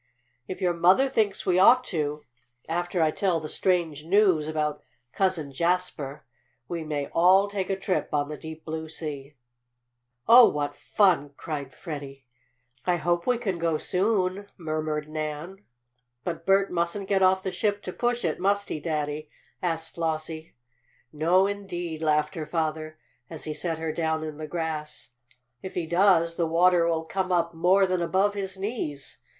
"If 0.47 0.61
your 0.61 0.73
mother 0.73 1.07
thinks 1.07 1.45
we 1.45 1.59
ought 1.59 1.83
to, 1.93 2.23
after 2.67 3.03
I 3.03 3.11
tell 3.11 3.39
the 3.39 3.47
strange 3.47 4.03
news 4.03 4.47
about 4.47 4.81
Cousin 5.13 5.53
Jasper, 5.53 6.25
we 6.67 6.83
may 6.83 7.05
all 7.09 7.47
take 7.47 7.69
a 7.69 7.75
trip 7.77 8.09
on 8.11 8.27
the 8.27 8.35
deep 8.35 8.65
blue 8.65 8.89
sea." 8.89 9.35
"Oh, 10.27 10.49
what 10.49 10.75
fun!" 10.75 11.35
cried 11.37 11.71
Freddie. 11.71 12.25
"I 12.83 12.95
hope 12.95 13.27
we 13.27 13.37
can 13.37 13.59
go 13.59 13.77
soon," 13.77 14.47
murmured 14.57 15.07
Nan. 15.07 15.63
"But 16.23 16.47
Bert 16.47 16.71
mustn't 16.71 17.07
get 17.07 17.21
off 17.21 17.43
the 17.43 17.51
ship 17.51 17.83
to 17.83 17.93
push 17.93 18.25
it; 18.25 18.39
must 18.39 18.69
he, 18.69 18.79
Daddy?" 18.79 19.29
asked 19.61 19.93
Flossie. 19.93 20.55
"No, 21.13 21.45
indeed!" 21.45 22.01
laughed 22.01 22.33
her 22.33 22.47
father, 22.47 22.97
as 23.29 23.43
he 23.43 23.53
set 23.53 23.77
her 23.77 23.91
down 23.93 24.23
in 24.23 24.37
the 24.37 24.47
grass. 24.47 25.09
"If 25.61 25.75
he 25.75 25.85
does 25.85 26.37
the 26.37 26.47
water 26.47 26.87
will 26.89 27.03
come 27.05 27.31
up 27.31 27.53
more 27.53 27.85
than 27.85 28.01
above 28.01 28.33
his 28.33 28.57
knees. 28.57 29.19